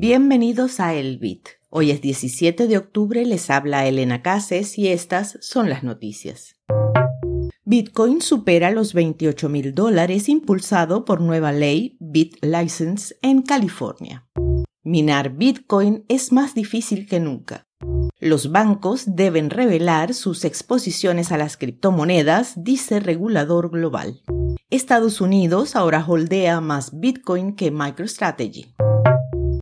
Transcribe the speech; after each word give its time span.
Bienvenidos 0.00 0.80
a 0.80 0.94
El 0.94 1.18
Bit. 1.18 1.46
Hoy 1.68 1.90
es 1.90 2.00
17 2.00 2.68
de 2.68 2.78
octubre, 2.78 3.22
les 3.26 3.50
habla 3.50 3.86
Elena 3.86 4.22
Cases 4.22 4.78
y 4.78 4.88
estas 4.88 5.36
son 5.42 5.68
las 5.68 5.82
noticias. 5.82 6.56
Bitcoin 7.66 8.22
supera 8.22 8.70
los 8.70 8.94
28 8.94 9.50
mil 9.50 9.74
dólares 9.74 10.30
impulsado 10.30 11.04
por 11.04 11.20
nueva 11.20 11.52
ley 11.52 11.98
BitLicense 12.00 13.16
en 13.20 13.42
California. 13.42 14.26
Minar 14.82 15.36
Bitcoin 15.36 16.06
es 16.08 16.32
más 16.32 16.54
difícil 16.54 17.06
que 17.06 17.20
nunca. 17.20 17.66
Los 18.18 18.52
bancos 18.52 19.04
deben 19.04 19.50
revelar 19.50 20.14
sus 20.14 20.46
exposiciones 20.46 21.30
a 21.30 21.36
las 21.36 21.58
criptomonedas, 21.58 22.54
dice 22.64 23.00
regulador 23.00 23.70
global. 23.70 24.22
Estados 24.70 25.20
Unidos 25.20 25.76
ahora 25.76 26.02
holdea 26.08 26.62
más 26.62 26.98
Bitcoin 26.98 27.54
que 27.54 27.70
MicroStrategy. 27.70 28.74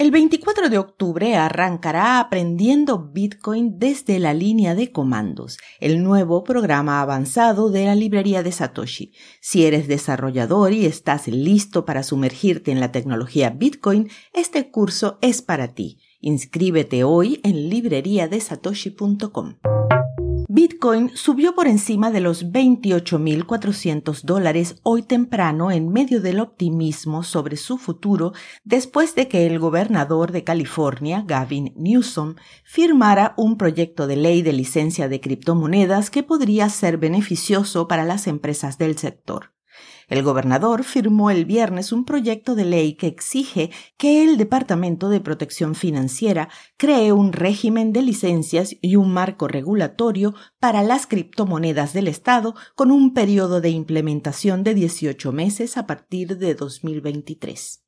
El 0.00 0.10
24 0.12 0.70
de 0.70 0.78
octubre 0.78 1.36
arrancará 1.36 2.20
Aprendiendo 2.20 3.10
Bitcoin 3.12 3.78
desde 3.78 4.18
la 4.18 4.32
línea 4.32 4.74
de 4.74 4.92
comandos, 4.92 5.58
el 5.78 6.02
nuevo 6.02 6.42
programa 6.42 7.02
avanzado 7.02 7.68
de 7.68 7.84
la 7.84 7.94
librería 7.94 8.42
de 8.42 8.50
Satoshi. 8.50 9.12
Si 9.42 9.66
eres 9.66 9.88
desarrollador 9.88 10.72
y 10.72 10.86
estás 10.86 11.28
listo 11.28 11.84
para 11.84 12.02
sumergirte 12.02 12.72
en 12.72 12.80
la 12.80 12.92
tecnología 12.92 13.50
Bitcoin, 13.50 14.08
este 14.32 14.70
curso 14.70 15.18
es 15.20 15.42
para 15.42 15.74
ti. 15.74 15.98
Inscríbete 16.22 17.04
hoy 17.04 17.38
en 17.44 17.68
libreriadesatoshi.com. 17.68 19.56
Bitcoin 20.80 21.10
subió 21.14 21.54
por 21.54 21.66
encima 21.66 22.10
de 22.10 22.20
los 22.20 22.46
28.400 22.52 24.22
dólares 24.22 24.76
hoy 24.82 25.02
temprano 25.02 25.70
en 25.70 25.92
medio 25.92 26.22
del 26.22 26.40
optimismo 26.40 27.22
sobre 27.22 27.58
su 27.58 27.76
futuro 27.76 28.32
después 28.64 29.14
de 29.14 29.28
que 29.28 29.46
el 29.46 29.58
gobernador 29.58 30.32
de 30.32 30.42
California, 30.42 31.22
Gavin 31.26 31.74
Newsom, 31.76 32.36
firmara 32.64 33.34
un 33.36 33.58
proyecto 33.58 34.06
de 34.06 34.16
ley 34.16 34.40
de 34.40 34.54
licencia 34.54 35.10
de 35.10 35.20
criptomonedas 35.20 36.08
que 36.08 36.22
podría 36.22 36.70
ser 36.70 36.96
beneficioso 36.96 37.86
para 37.86 38.06
las 38.06 38.26
empresas 38.26 38.78
del 38.78 38.96
sector. 38.96 39.52
El 40.08 40.22
gobernador 40.22 40.84
firmó 40.84 41.30
el 41.30 41.44
viernes 41.44 41.92
un 41.92 42.04
proyecto 42.04 42.54
de 42.54 42.64
ley 42.64 42.94
que 42.94 43.06
exige 43.06 43.70
que 43.96 44.24
el 44.24 44.36
Departamento 44.36 45.08
de 45.08 45.20
Protección 45.20 45.74
Financiera 45.74 46.48
cree 46.76 47.12
un 47.12 47.32
régimen 47.32 47.92
de 47.92 48.02
licencias 48.02 48.76
y 48.80 48.96
un 48.96 49.12
marco 49.12 49.46
regulatorio 49.46 50.34
para 50.58 50.82
las 50.82 51.06
criptomonedas 51.06 51.92
del 51.92 52.08
Estado 52.08 52.54
con 52.74 52.90
un 52.90 53.14
periodo 53.14 53.60
de 53.60 53.70
implementación 53.70 54.64
de 54.64 54.74
18 54.74 55.32
meses 55.32 55.76
a 55.76 55.86
partir 55.86 56.38
de 56.38 56.54
2023. 56.54 57.84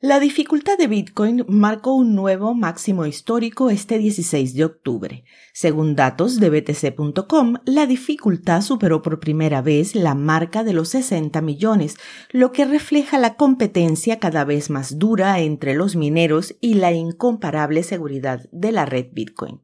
La 0.00 0.20
dificultad 0.20 0.78
de 0.78 0.86
Bitcoin 0.86 1.44
marcó 1.48 1.92
un 1.92 2.14
nuevo 2.14 2.54
máximo 2.54 3.04
histórico 3.04 3.68
este 3.68 3.98
16 3.98 4.54
de 4.54 4.64
octubre. 4.64 5.24
Según 5.52 5.96
datos 5.96 6.38
de 6.38 6.50
BTC.com, 6.50 7.56
la 7.64 7.84
dificultad 7.84 8.62
superó 8.62 9.02
por 9.02 9.18
primera 9.18 9.60
vez 9.60 9.96
la 9.96 10.14
marca 10.14 10.62
de 10.62 10.72
los 10.72 10.90
60 10.90 11.40
millones, 11.40 11.96
lo 12.30 12.52
que 12.52 12.64
refleja 12.64 13.18
la 13.18 13.34
competencia 13.34 14.20
cada 14.20 14.44
vez 14.44 14.70
más 14.70 15.00
dura 15.00 15.40
entre 15.40 15.74
los 15.74 15.96
mineros 15.96 16.54
y 16.60 16.74
la 16.74 16.92
incomparable 16.92 17.82
seguridad 17.82 18.48
de 18.52 18.70
la 18.70 18.86
red 18.86 19.06
Bitcoin. 19.10 19.62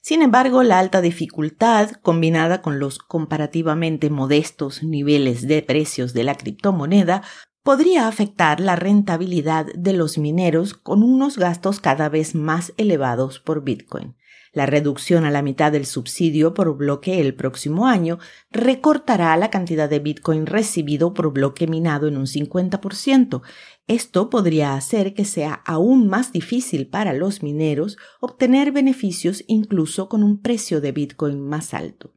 Sin 0.00 0.22
embargo, 0.22 0.62
la 0.62 0.78
alta 0.78 1.02
dificultad, 1.02 1.90
combinada 2.00 2.62
con 2.62 2.80
los 2.80 2.98
comparativamente 2.98 4.08
modestos 4.08 4.82
niveles 4.82 5.46
de 5.46 5.62
precios 5.62 6.14
de 6.14 6.24
la 6.24 6.36
criptomoneda, 6.36 7.22
podría 7.62 8.08
afectar 8.08 8.60
la 8.60 8.76
rentabilidad 8.76 9.66
de 9.74 9.92
los 9.92 10.18
mineros 10.18 10.74
con 10.74 11.02
unos 11.02 11.38
gastos 11.38 11.80
cada 11.80 12.08
vez 12.08 12.34
más 12.34 12.72
elevados 12.76 13.38
por 13.38 13.62
Bitcoin. 13.62 14.16
La 14.54 14.66
reducción 14.66 15.24
a 15.24 15.30
la 15.30 15.40
mitad 15.40 15.72
del 15.72 15.86
subsidio 15.86 16.52
por 16.52 16.76
bloque 16.76 17.20
el 17.22 17.34
próximo 17.34 17.86
año 17.86 18.18
recortará 18.50 19.34
la 19.38 19.48
cantidad 19.48 19.88
de 19.88 19.98
Bitcoin 19.98 20.44
recibido 20.44 21.14
por 21.14 21.32
bloque 21.32 21.66
minado 21.66 22.06
en 22.06 22.18
un 22.18 22.26
50%. 22.26 23.40
Esto 23.86 24.28
podría 24.28 24.74
hacer 24.74 25.14
que 25.14 25.24
sea 25.24 25.54
aún 25.64 26.06
más 26.06 26.32
difícil 26.32 26.86
para 26.86 27.14
los 27.14 27.42
mineros 27.42 27.96
obtener 28.20 28.72
beneficios 28.72 29.42
incluso 29.46 30.10
con 30.10 30.22
un 30.22 30.42
precio 30.42 30.82
de 30.82 30.92
Bitcoin 30.92 31.40
más 31.40 31.72
alto. 31.72 32.12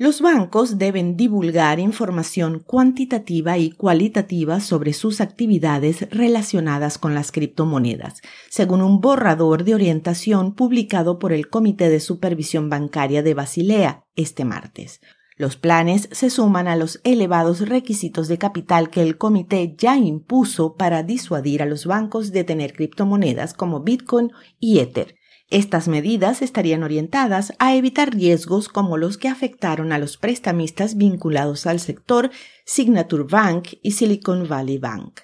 Los 0.00 0.20
bancos 0.20 0.78
deben 0.78 1.16
divulgar 1.16 1.80
información 1.80 2.60
cuantitativa 2.60 3.58
y 3.58 3.72
cualitativa 3.72 4.60
sobre 4.60 4.92
sus 4.92 5.20
actividades 5.20 6.08
relacionadas 6.12 6.98
con 6.98 7.16
las 7.16 7.32
criptomonedas, 7.32 8.22
según 8.48 8.80
un 8.80 9.00
borrador 9.00 9.64
de 9.64 9.74
orientación 9.74 10.54
publicado 10.54 11.18
por 11.18 11.32
el 11.32 11.48
Comité 11.48 11.90
de 11.90 11.98
Supervisión 11.98 12.70
Bancaria 12.70 13.24
de 13.24 13.34
Basilea 13.34 14.04
este 14.14 14.44
martes. 14.44 15.00
Los 15.36 15.56
planes 15.56 16.08
se 16.12 16.30
suman 16.30 16.68
a 16.68 16.76
los 16.76 17.00
elevados 17.02 17.68
requisitos 17.68 18.28
de 18.28 18.38
capital 18.38 18.90
que 18.90 19.02
el 19.02 19.18
comité 19.18 19.74
ya 19.76 19.96
impuso 19.96 20.76
para 20.76 21.02
disuadir 21.02 21.60
a 21.60 21.66
los 21.66 21.86
bancos 21.86 22.30
de 22.30 22.44
tener 22.44 22.72
criptomonedas 22.72 23.52
como 23.52 23.80
Bitcoin 23.80 24.30
y 24.60 24.78
Ether, 24.78 25.16
estas 25.50 25.88
medidas 25.88 26.42
estarían 26.42 26.82
orientadas 26.82 27.54
a 27.58 27.74
evitar 27.74 28.14
riesgos 28.14 28.68
como 28.68 28.98
los 28.98 29.16
que 29.16 29.28
afectaron 29.28 29.92
a 29.92 29.98
los 29.98 30.18
prestamistas 30.18 30.96
vinculados 30.96 31.66
al 31.66 31.80
sector 31.80 32.30
Signature 32.66 33.24
Bank 33.24 33.68
y 33.82 33.92
Silicon 33.92 34.46
Valley 34.46 34.76
Bank. 34.76 35.20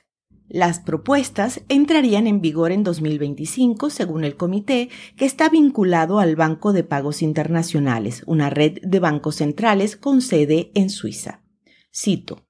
Las 0.48 0.78
propuestas 0.78 1.62
entrarían 1.68 2.26
en 2.26 2.40
vigor 2.40 2.72
en 2.72 2.84
2025, 2.84 3.90
según 3.90 4.24
el 4.24 4.36
comité, 4.36 4.88
que 5.16 5.24
está 5.24 5.48
vinculado 5.48 6.20
al 6.20 6.36
Banco 6.36 6.72
de 6.72 6.84
Pagos 6.84 7.22
Internacionales, 7.22 8.22
una 8.26 8.50
red 8.50 8.78
de 8.82 9.00
bancos 9.00 9.36
centrales 9.36 9.96
con 9.96 10.22
sede 10.22 10.70
en 10.74 10.90
Suiza. 10.90 11.42
Cito. 11.92 12.43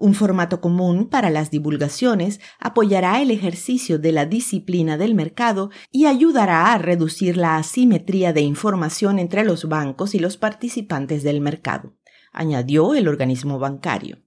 Un 0.00 0.14
formato 0.14 0.60
común 0.60 1.08
para 1.08 1.28
las 1.28 1.50
divulgaciones 1.50 2.38
apoyará 2.60 3.20
el 3.20 3.32
ejercicio 3.32 3.98
de 3.98 4.12
la 4.12 4.26
disciplina 4.26 4.96
del 4.96 5.16
mercado 5.16 5.70
y 5.90 6.06
ayudará 6.06 6.72
a 6.72 6.78
reducir 6.78 7.36
la 7.36 7.56
asimetría 7.56 8.32
de 8.32 8.42
información 8.42 9.18
entre 9.18 9.44
los 9.44 9.68
bancos 9.68 10.14
y 10.14 10.20
los 10.20 10.36
participantes 10.36 11.24
del 11.24 11.40
mercado, 11.40 11.96
añadió 12.32 12.94
el 12.94 13.08
organismo 13.08 13.58
bancario. 13.58 14.18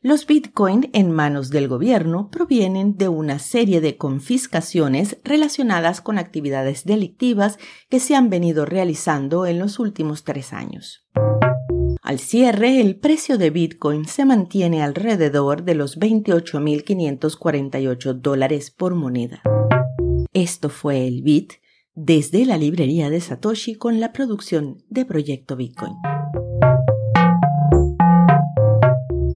Los 0.00 0.26
Bitcoin 0.26 0.90
en 0.92 1.12
manos 1.12 1.50
del 1.50 1.68
gobierno 1.68 2.28
provienen 2.28 2.96
de 2.96 3.06
una 3.06 3.38
serie 3.38 3.80
de 3.80 3.96
confiscaciones 3.96 5.18
relacionadas 5.22 6.00
con 6.00 6.18
actividades 6.18 6.84
delictivas 6.84 7.60
que 7.88 8.00
se 8.00 8.16
han 8.16 8.28
venido 8.28 8.66
realizando 8.66 9.46
en 9.46 9.60
los 9.60 9.78
últimos 9.78 10.24
tres 10.24 10.52
años. 10.52 11.06
Al 12.02 12.18
cierre, 12.18 12.80
el 12.80 12.96
precio 12.96 13.38
de 13.38 13.50
Bitcoin 13.50 14.06
se 14.06 14.24
mantiene 14.24 14.82
alrededor 14.82 15.62
de 15.62 15.76
los 15.76 16.00
28.548 16.00 18.12
dólares 18.14 18.72
por 18.72 18.96
moneda. 18.96 19.40
Esto 20.34 20.68
fue 20.68 21.06
el 21.06 21.22
Bit 21.22 21.54
desde 21.94 22.44
la 22.44 22.58
librería 22.58 23.08
de 23.08 23.20
Satoshi 23.20 23.76
con 23.76 24.00
la 24.00 24.12
producción 24.12 24.82
de 24.90 25.04
Proyecto 25.04 25.54
Bitcoin. 25.54 25.92